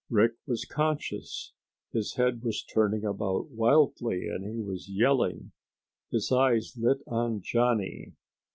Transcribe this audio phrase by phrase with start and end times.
[0.09, 1.53] Rick was conscious.
[1.93, 5.51] His head was turning about wildly and he was yelling.
[6.09, 8.13] His eyes lit on Johnny.